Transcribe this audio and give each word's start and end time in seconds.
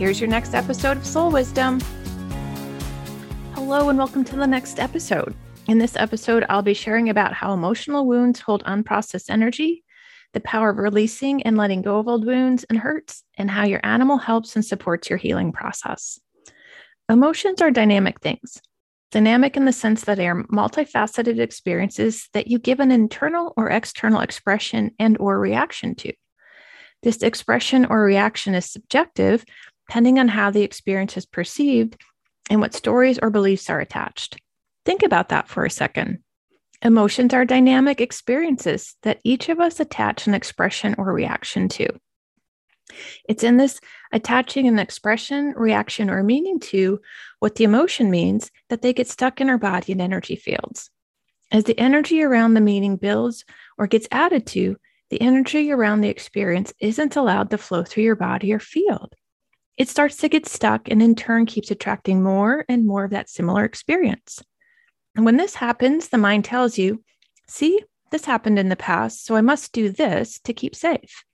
Here's 0.00 0.18
your 0.18 0.30
next 0.30 0.54
episode 0.54 0.96
of 0.96 1.04
Soul 1.04 1.30
Wisdom. 1.30 1.78
Hello, 3.52 3.90
and 3.90 3.98
welcome 3.98 4.24
to 4.24 4.34
the 4.34 4.46
next 4.46 4.80
episode. 4.80 5.34
In 5.68 5.76
this 5.76 5.94
episode, 5.94 6.46
I'll 6.48 6.62
be 6.62 6.72
sharing 6.72 7.10
about 7.10 7.34
how 7.34 7.52
emotional 7.52 8.06
wounds 8.06 8.40
hold 8.40 8.64
unprocessed 8.64 9.28
energy, 9.28 9.84
the 10.32 10.40
power 10.40 10.70
of 10.70 10.78
releasing 10.78 11.42
and 11.42 11.58
letting 11.58 11.82
go 11.82 11.98
of 11.98 12.08
old 12.08 12.24
wounds 12.24 12.64
and 12.70 12.78
hurts, 12.78 13.24
and 13.36 13.50
how 13.50 13.66
your 13.66 13.80
animal 13.82 14.16
helps 14.16 14.56
and 14.56 14.64
supports 14.64 15.10
your 15.10 15.18
healing 15.18 15.52
process. 15.52 16.18
Emotions 17.10 17.60
are 17.60 17.70
dynamic 17.70 18.20
things. 18.20 18.56
Dynamic 19.10 19.54
in 19.54 19.66
the 19.66 19.70
sense 19.70 20.04
that 20.04 20.16
they 20.16 20.28
are 20.28 20.44
multifaceted 20.44 21.38
experiences 21.38 22.30
that 22.32 22.46
you 22.46 22.58
give 22.58 22.80
an 22.80 22.90
internal 22.90 23.52
or 23.54 23.68
external 23.68 24.22
expression 24.22 24.92
and 24.98 25.18
or 25.20 25.38
reaction 25.38 25.94
to. 25.96 26.14
This 27.02 27.22
expression 27.22 27.84
or 27.84 28.02
reaction 28.02 28.54
is 28.54 28.64
subjective 28.64 29.44
depending 29.90 30.20
on 30.20 30.28
how 30.28 30.52
the 30.52 30.62
experience 30.62 31.16
is 31.16 31.26
perceived 31.26 32.00
and 32.48 32.60
what 32.60 32.72
stories 32.72 33.18
or 33.20 33.28
beliefs 33.28 33.68
are 33.68 33.80
attached. 33.80 34.40
Think 34.84 35.02
about 35.02 35.30
that 35.30 35.48
for 35.48 35.64
a 35.64 35.70
second. 35.70 36.20
Emotions 36.80 37.34
are 37.34 37.44
dynamic 37.44 38.00
experiences 38.00 38.94
that 39.02 39.18
each 39.24 39.48
of 39.48 39.58
us 39.58 39.80
attach 39.80 40.28
an 40.28 40.34
expression 40.34 40.94
or 40.96 41.12
reaction 41.12 41.68
to. 41.70 41.88
It's 43.28 43.42
in 43.42 43.56
this 43.56 43.80
attaching 44.12 44.68
an 44.68 44.78
expression, 44.78 45.54
reaction, 45.56 46.08
or 46.08 46.22
meaning 46.22 46.60
to 46.60 47.00
what 47.40 47.56
the 47.56 47.64
emotion 47.64 48.12
means 48.12 48.52
that 48.68 48.82
they 48.82 48.92
get 48.92 49.08
stuck 49.08 49.40
in 49.40 49.50
our 49.50 49.58
body 49.58 49.90
and 49.90 50.00
energy 50.00 50.36
fields. 50.36 50.88
As 51.50 51.64
the 51.64 51.78
energy 51.80 52.22
around 52.22 52.54
the 52.54 52.60
meaning 52.60 52.94
builds 52.94 53.44
or 53.76 53.88
gets 53.88 54.06
added 54.12 54.46
to, 54.46 54.76
the 55.10 55.20
energy 55.20 55.72
around 55.72 56.00
the 56.00 56.08
experience 56.08 56.72
isn't 56.78 57.16
allowed 57.16 57.50
to 57.50 57.58
flow 57.58 57.82
through 57.82 58.04
your 58.04 58.14
body 58.14 58.52
or 58.52 58.60
field 58.60 59.16
it 59.76 59.88
starts 59.88 60.16
to 60.18 60.28
get 60.28 60.46
stuck 60.46 60.88
and 60.90 61.02
in 61.02 61.14
turn 61.14 61.46
keeps 61.46 61.70
attracting 61.70 62.22
more 62.22 62.64
and 62.68 62.86
more 62.86 63.04
of 63.04 63.10
that 63.12 63.30
similar 63.30 63.64
experience. 63.64 64.42
And 65.16 65.24
when 65.24 65.36
this 65.36 65.54
happens, 65.54 66.08
the 66.08 66.18
mind 66.18 66.44
tells 66.44 66.78
you, 66.78 67.02
see, 67.48 67.82
this 68.10 68.24
happened 68.24 68.58
in 68.58 68.68
the 68.68 68.76
past, 68.76 69.24
so 69.24 69.36
I 69.36 69.40
must 69.40 69.72
do 69.72 69.90
this 69.90 70.40
to 70.40 70.52
keep 70.52 70.74
safe. 70.74 71.24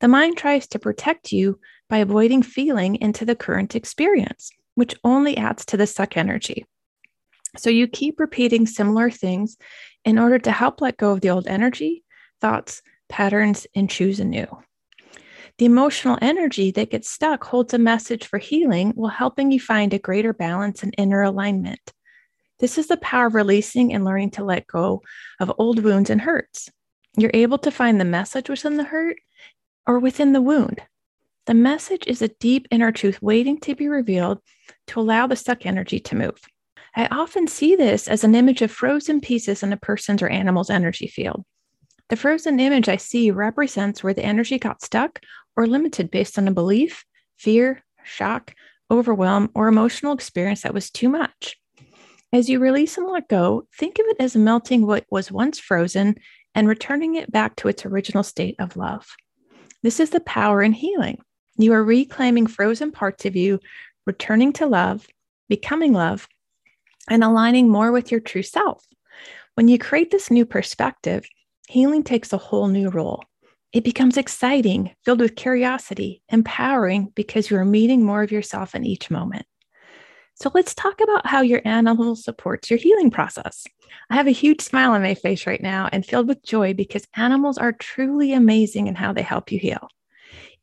The 0.00 0.08
mind 0.08 0.36
tries 0.36 0.68
to 0.68 0.78
protect 0.78 1.32
you 1.32 1.58
by 1.88 1.98
avoiding 1.98 2.42
feeling 2.42 2.96
into 2.96 3.24
the 3.24 3.34
current 3.34 3.74
experience, 3.74 4.50
which 4.74 4.94
only 5.02 5.36
adds 5.36 5.64
to 5.66 5.76
the 5.76 5.86
suck 5.86 6.16
energy. 6.16 6.66
So 7.56 7.70
you 7.70 7.88
keep 7.88 8.20
repeating 8.20 8.66
similar 8.66 9.10
things 9.10 9.56
in 10.04 10.18
order 10.18 10.38
to 10.38 10.52
help 10.52 10.80
let 10.80 10.98
go 10.98 11.12
of 11.12 11.20
the 11.20 11.30
old 11.30 11.46
energy, 11.46 12.04
thoughts, 12.40 12.82
patterns, 13.08 13.66
and 13.74 13.90
choose 13.90 14.20
anew. 14.20 14.46
The 15.58 15.64
emotional 15.64 16.16
energy 16.22 16.70
that 16.70 16.90
gets 16.90 17.10
stuck 17.10 17.42
holds 17.42 17.74
a 17.74 17.78
message 17.78 18.26
for 18.26 18.38
healing 18.38 18.92
while 18.92 19.10
helping 19.10 19.50
you 19.50 19.58
find 19.58 19.92
a 19.92 19.98
greater 19.98 20.32
balance 20.32 20.84
and 20.84 20.94
inner 20.96 21.20
alignment. 21.20 21.80
This 22.60 22.78
is 22.78 22.86
the 22.86 22.96
power 22.96 23.26
of 23.26 23.34
releasing 23.34 23.92
and 23.92 24.04
learning 24.04 24.30
to 24.32 24.44
let 24.44 24.68
go 24.68 25.02
of 25.40 25.52
old 25.58 25.82
wounds 25.82 26.10
and 26.10 26.20
hurts. 26.20 26.68
You're 27.16 27.32
able 27.34 27.58
to 27.58 27.72
find 27.72 28.00
the 28.00 28.04
message 28.04 28.48
within 28.48 28.76
the 28.76 28.84
hurt 28.84 29.16
or 29.84 29.98
within 29.98 30.32
the 30.32 30.40
wound. 30.40 30.80
The 31.46 31.54
message 31.54 32.04
is 32.06 32.22
a 32.22 32.28
deep 32.28 32.68
inner 32.70 32.92
truth 32.92 33.20
waiting 33.20 33.58
to 33.60 33.74
be 33.74 33.88
revealed 33.88 34.38
to 34.88 35.00
allow 35.00 35.26
the 35.26 35.34
stuck 35.34 35.66
energy 35.66 35.98
to 35.98 36.14
move. 36.14 36.40
I 36.94 37.06
often 37.06 37.48
see 37.48 37.74
this 37.74 38.06
as 38.06 38.22
an 38.22 38.36
image 38.36 38.62
of 38.62 38.70
frozen 38.70 39.20
pieces 39.20 39.64
in 39.64 39.72
a 39.72 39.76
person's 39.76 40.22
or 40.22 40.28
animal's 40.28 40.70
energy 40.70 41.08
field. 41.08 41.44
The 42.08 42.16
frozen 42.16 42.58
image 42.58 42.88
I 42.88 42.96
see 42.96 43.30
represents 43.30 44.02
where 44.02 44.14
the 44.14 44.24
energy 44.24 44.58
got 44.58 44.82
stuck 44.82 45.20
or 45.58 45.66
limited 45.66 46.08
based 46.08 46.38
on 46.38 46.46
a 46.46 46.52
belief, 46.52 47.04
fear, 47.36 47.82
shock, 48.04 48.54
overwhelm, 48.92 49.50
or 49.56 49.66
emotional 49.66 50.12
experience 50.12 50.62
that 50.62 50.72
was 50.72 50.88
too 50.88 51.08
much. 51.08 51.56
As 52.32 52.48
you 52.48 52.60
release 52.60 52.96
and 52.96 53.08
let 53.08 53.26
go, 53.26 53.66
think 53.76 53.98
of 53.98 54.06
it 54.06 54.18
as 54.20 54.36
melting 54.36 54.86
what 54.86 55.04
was 55.10 55.32
once 55.32 55.58
frozen 55.58 56.16
and 56.54 56.68
returning 56.68 57.16
it 57.16 57.32
back 57.32 57.56
to 57.56 57.66
its 57.66 57.84
original 57.84 58.22
state 58.22 58.54
of 58.60 58.76
love. 58.76 59.04
This 59.82 59.98
is 59.98 60.10
the 60.10 60.20
power 60.20 60.62
in 60.62 60.72
healing. 60.72 61.18
You 61.56 61.72
are 61.72 61.82
reclaiming 61.82 62.46
frozen 62.46 62.92
parts 62.92 63.24
of 63.24 63.34
you, 63.34 63.58
returning 64.06 64.52
to 64.54 64.66
love, 64.66 65.08
becoming 65.48 65.92
love, 65.92 66.28
and 67.10 67.24
aligning 67.24 67.68
more 67.68 67.90
with 67.90 68.12
your 68.12 68.20
true 68.20 68.44
self. 68.44 68.84
When 69.56 69.66
you 69.66 69.76
create 69.76 70.12
this 70.12 70.30
new 70.30 70.46
perspective, 70.46 71.26
healing 71.66 72.04
takes 72.04 72.32
a 72.32 72.38
whole 72.38 72.68
new 72.68 72.90
role. 72.90 73.24
It 73.72 73.84
becomes 73.84 74.16
exciting, 74.16 74.94
filled 75.04 75.20
with 75.20 75.36
curiosity, 75.36 76.22
empowering 76.30 77.12
because 77.14 77.50
you 77.50 77.58
are 77.58 77.64
meeting 77.64 78.02
more 78.02 78.22
of 78.22 78.32
yourself 78.32 78.74
in 78.74 78.84
each 78.84 79.10
moment. 79.10 79.44
So 80.36 80.50
let's 80.54 80.74
talk 80.74 81.00
about 81.00 81.26
how 81.26 81.42
your 81.42 81.60
animal 81.64 82.16
supports 82.16 82.70
your 82.70 82.78
healing 82.78 83.10
process. 83.10 83.64
I 84.08 84.14
have 84.14 84.26
a 84.28 84.30
huge 84.30 84.60
smile 84.60 84.92
on 84.92 85.02
my 85.02 85.14
face 85.14 85.46
right 85.46 85.60
now 85.60 85.88
and 85.92 86.06
filled 86.06 86.28
with 86.28 86.44
joy 86.44 86.74
because 86.74 87.06
animals 87.16 87.58
are 87.58 87.72
truly 87.72 88.32
amazing 88.32 88.86
in 88.86 88.94
how 88.94 89.12
they 89.12 89.22
help 89.22 89.50
you 89.52 89.58
heal. 89.58 89.88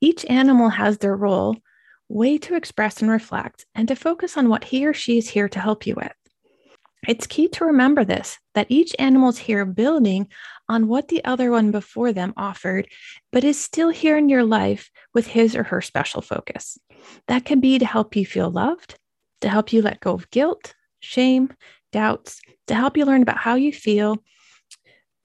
Each 0.00 0.24
animal 0.26 0.68
has 0.68 0.98
their 0.98 1.16
role, 1.16 1.56
way 2.08 2.38
to 2.38 2.54
express 2.54 3.02
and 3.02 3.10
reflect, 3.10 3.66
and 3.74 3.88
to 3.88 3.96
focus 3.96 4.36
on 4.36 4.48
what 4.48 4.64
he 4.64 4.86
or 4.86 4.94
she 4.94 5.18
is 5.18 5.28
here 5.28 5.48
to 5.48 5.60
help 5.60 5.86
you 5.86 5.94
with. 5.96 6.12
It's 7.06 7.26
key 7.26 7.48
to 7.48 7.64
remember 7.64 8.04
this 8.04 8.38
that 8.54 8.66
each 8.70 8.94
animal 8.98 9.28
is 9.28 9.38
here 9.38 9.64
building 9.64 10.28
on 10.68 10.88
what 10.88 11.08
the 11.08 11.24
other 11.24 11.50
one 11.50 11.70
before 11.70 12.12
them 12.12 12.32
offered, 12.36 12.88
but 13.32 13.44
is 13.44 13.62
still 13.62 13.90
here 13.90 14.16
in 14.16 14.28
your 14.28 14.44
life 14.44 14.90
with 15.12 15.26
his 15.26 15.54
or 15.54 15.64
her 15.64 15.80
special 15.80 16.22
focus. 16.22 16.78
That 17.28 17.44
can 17.44 17.60
be 17.60 17.78
to 17.78 17.84
help 17.84 18.16
you 18.16 18.24
feel 18.24 18.50
loved, 18.50 18.98
to 19.40 19.48
help 19.48 19.72
you 19.72 19.82
let 19.82 20.00
go 20.00 20.12
of 20.12 20.30
guilt, 20.30 20.74
shame, 21.00 21.52
doubts, 21.92 22.40
to 22.68 22.74
help 22.74 22.96
you 22.96 23.04
learn 23.04 23.22
about 23.22 23.38
how 23.38 23.56
you 23.56 23.72
feel, 23.72 24.22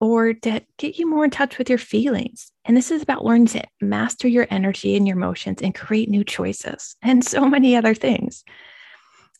or 0.00 0.34
to 0.34 0.60
get 0.78 0.98
you 0.98 1.08
more 1.08 1.24
in 1.24 1.30
touch 1.30 1.58
with 1.58 1.68
your 1.68 1.78
feelings. 1.78 2.50
And 2.64 2.76
this 2.76 2.90
is 2.90 3.02
about 3.02 3.24
learning 3.24 3.46
to 3.48 3.62
master 3.80 4.28
your 4.28 4.46
energy 4.50 4.96
and 4.96 5.06
your 5.06 5.16
emotions 5.16 5.62
and 5.62 5.74
create 5.74 6.08
new 6.08 6.24
choices 6.24 6.96
and 7.02 7.24
so 7.24 7.48
many 7.48 7.76
other 7.76 7.94
things. 7.94 8.44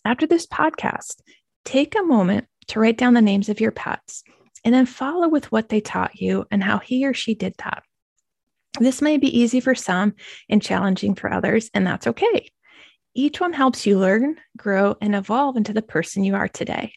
After 0.05 0.27
this 0.27 0.47
podcast, 0.47 1.17
take 1.65 1.95
a 1.99 2.03
moment 2.03 2.47
to 2.69 2.81
write 2.81 2.99
down 2.99 3.15
the 3.15 3.23
names 3.23 3.49
of 3.49 3.61
your 3.61 3.71
pets 3.71 4.25
and 4.65 4.75
then 4.75 4.87
follow 4.87 5.29
with 5.29 5.51
what 5.51 5.69
they 5.69 5.81
taught 5.81 6.21
you 6.21 6.47
and 6.51 6.63
how 6.63 6.79
he 6.79 7.07
or 7.07 7.15
she 7.15 7.35
did 7.35 7.55
that. 7.59 7.83
This 8.79 9.03
may 9.03 9.19
be 9.19 9.39
easy 9.39 9.61
for 9.61 9.75
some 9.75 10.15
and 10.49 10.63
challenging 10.63 11.15
for 11.15 11.33
others, 11.33 11.71
and 11.75 11.87
that's 11.87 12.07
okay. 12.07 12.49
Each 13.15 13.41
one 13.41 13.53
helps 13.53 13.85
you 13.85 13.99
learn, 13.99 14.37
grow, 14.57 14.97
and 15.01 15.15
evolve 15.15 15.57
into 15.57 15.75
the 15.75 15.83
person 15.83 16.25
you 16.25 16.35
are 16.35 16.49
today. 16.49 16.95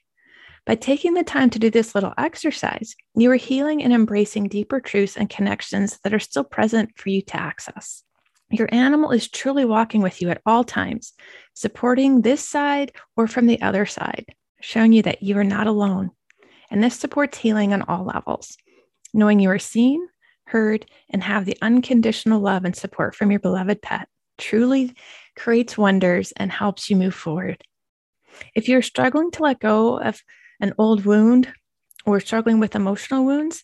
By 0.66 0.76
taking 0.76 1.14
the 1.14 1.24
time 1.24 1.50
to 1.52 1.60
do 1.60 1.70
this 1.70 1.94
little 1.94 2.14
exercise, 2.18 2.96
you 3.14 3.30
are 3.32 3.36
healing 3.36 3.84
and 3.84 3.94
embracing 3.94 4.48
deeper 4.48 4.80
truths 4.80 5.18
and 5.18 5.30
connections 5.30 6.00
that 6.04 6.14
are 6.14 6.20
still 6.20 6.44
present 6.44 6.92
for 6.96 7.10
you 7.10 7.22
to 7.24 7.38
access. 7.38 8.04
Your 8.50 8.70
animal 8.72 9.12
is 9.12 9.28
truly 9.28 9.66
walking 9.66 10.02
with 10.02 10.22
you 10.22 10.30
at 10.30 10.42
all 10.46 10.64
times, 10.64 11.14
supporting 11.54 12.22
this 12.22 12.48
side 12.48 12.94
or 13.18 13.28
from 13.28 13.48
the 13.48 13.62
other 13.62 13.86
side, 13.86 14.26
showing 14.66 14.94
you 14.94 15.04
that 15.04 15.22
you 15.22 15.38
are 15.38 15.44
not 15.44 15.68
alone 15.68 16.10
and 16.72 16.84
this 16.84 17.00
supports 17.00 17.38
healing 17.38 17.72
on 17.72 17.84
all 17.84 18.04
levels. 18.04 18.58
Knowing 19.14 19.40
you 19.40 19.50
are 19.50 19.60
seen, 19.60 20.06
heard, 20.48 20.86
and 21.10 21.24
have 21.24 21.46
the 21.46 21.58
unconditional 21.62 22.42
love 22.42 22.66
and 22.66 22.76
support 22.76 23.16
from 23.16 23.32
your 23.32 23.40
beloved 23.40 23.82
pet 23.82 24.10
truly 24.38 24.94
creates 25.36 25.78
wonders 25.78 26.34
and 26.34 26.52
helps 26.52 26.90
you 26.90 26.96
move 26.96 27.14
forward. 27.16 27.64
If 28.54 28.68
you're 28.68 28.82
struggling 28.82 29.32
to 29.32 29.44
let 29.44 29.60
go 29.60 29.98
of 30.00 30.22
an 30.60 30.74
old 30.78 31.06
wound 31.06 31.54
or 32.06 32.20
struggling 32.20 32.60
with 32.60 32.76
emotional 32.76 33.24
wounds, 33.24 33.64